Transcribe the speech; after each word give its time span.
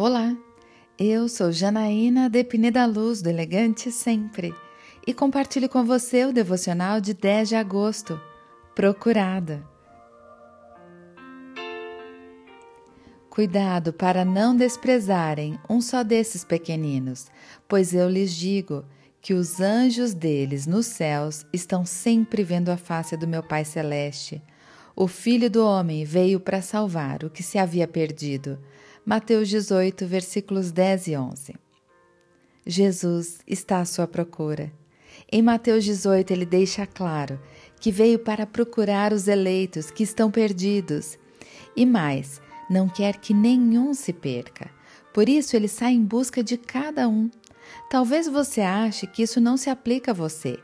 Olá, 0.00 0.32
eu 0.96 1.28
sou 1.28 1.50
Janaína 1.50 2.30
de 2.30 2.44
Pineda 2.44 2.86
Luz 2.86 3.20
do 3.20 3.28
Elegante 3.28 3.90
Sempre 3.90 4.54
e 5.04 5.12
compartilho 5.12 5.68
com 5.68 5.84
você 5.84 6.24
o 6.24 6.32
devocional 6.32 7.00
de 7.00 7.12
10 7.12 7.48
de 7.48 7.56
agosto, 7.56 8.20
Procurada. 8.76 9.60
Cuidado 13.28 13.92
para 13.92 14.24
não 14.24 14.54
desprezarem 14.54 15.58
um 15.68 15.80
só 15.80 16.04
desses 16.04 16.44
pequeninos, 16.44 17.26
pois 17.66 17.92
eu 17.92 18.08
lhes 18.08 18.32
digo 18.32 18.84
que 19.20 19.34
os 19.34 19.60
anjos 19.60 20.14
deles 20.14 20.64
nos 20.64 20.86
céus 20.86 21.44
estão 21.52 21.84
sempre 21.84 22.44
vendo 22.44 22.68
a 22.68 22.76
face 22.76 23.16
do 23.16 23.26
meu 23.26 23.42
Pai 23.42 23.64
Celeste. 23.64 24.40
O 24.94 25.08
Filho 25.08 25.50
do 25.50 25.66
Homem 25.66 26.04
veio 26.04 26.38
para 26.38 26.62
salvar 26.62 27.24
o 27.24 27.30
que 27.30 27.42
se 27.42 27.58
havia 27.58 27.88
perdido. 27.88 28.60
Mateus 29.08 29.48
18, 29.48 30.06
versículos 30.06 30.70
10 30.70 31.06
e 31.06 31.16
11. 31.16 31.54
Jesus 32.66 33.38
está 33.46 33.80
à 33.80 33.86
sua 33.86 34.06
procura. 34.06 34.70
Em 35.32 35.40
Mateus 35.40 35.82
18, 35.82 36.30
ele 36.30 36.44
deixa 36.44 36.86
claro 36.86 37.40
que 37.80 37.90
veio 37.90 38.18
para 38.18 38.46
procurar 38.46 39.14
os 39.14 39.26
eleitos 39.26 39.90
que 39.90 40.02
estão 40.02 40.30
perdidos. 40.30 41.18
E 41.74 41.86
mais, 41.86 42.38
não 42.68 42.86
quer 42.86 43.16
que 43.16 43.32
nenhum 43.32 43.94
se 43.94 44.12
perca. 44.12 44.70
Por 45.14 45.26
isso, 45.26 45.56
ele 45.56 45.68
sai 45.68 45.94
em 45.94 46.04
busca 46.04 46.44
de 46.44 46.58
cada 46.58 47.08
um. 47.08 47.30
Talvez 47.88 48.28
você 48.28 48.60
ache 48.60 49.06
que 49.06 49.22
isso 49.22 49.40
não 49.40 49.56
se 49.56 49.70
aplica 49.70 50.10
a 50.10 50.14
você, 50.14 50.58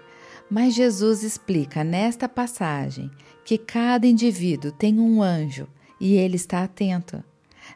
mas 0.50 0.74
Jesus 0.74 1.22
explica 1.22 1.82
nesta 1.82 2.28
passagem 2.28 3.10
que 3.42 3.56
cada 3.56 4.06
indivíduo 4.06 4.70
tem 4.70 5.00
um 5.00 5.22
anjo 5.22 5.66
e 5.98 6.12
ele 6.16 6.36
está 6.36 6.62
atento. 6.62 7.24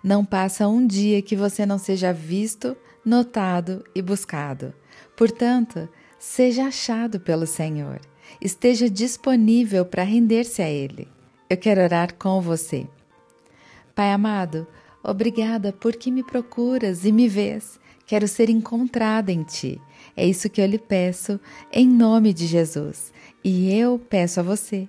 Não 0.02 0.24
passa 0.24 0.68
um 0.68 0.86
dia 0.86 1.20
que 1.22 1.36
você 1.36 1.66
não 1.66 1.78
seja 1.78 2.12
visto, 2.12 2.76
notado 3.04 3.84
e 3.94 4.02
buscado. 4.02 4.72
Portanto, 5.16 5.88
seja 6.18 6.66
achado 6.66 7.18
pelo 7.18 7.46
Senhor. 7.46 8.00
Esteja 8.40 8.88
disponível 8.88 9.84
para 9.84 10.02
render-se 10.02 10.62
a 10.62 10.68
Ele. 10.68 11.08
Eu 11.48 11.56
quero 11.56 11.80
orar 11.80 12.14
com 12.14 12.40
você. 12.40 12.86
Pai 13.94 14.12
amado, 14.12 14.66
obrigada 15.02 15.72
porque 15.72 16.10
me 16.10 16.22
procuras 16.22 17.04
e 17.04 17.10
me 17.10 17.26
vês. 17.26 17.80
Quero 18.06 18.28
ser 18.28 18.48
encontrada 18.48 19.32
em 19.32 19.42
Ti. 19.42 19.80
É 20.16 20.26
isso 20.26 20.48
que 20.48 20.60
eu 20.60 20.66
lhe 20.66 20.78
peço, 20.78 21.40
em 21.72 21.88
nome 21.88 22.32
de 22.32 22.46
Jesus. 22.46 23.12
E 23.42 23.72
eu 23.72 23.98
peço 23.98 24.40
a 24.40 24.42
você 24.42 24.88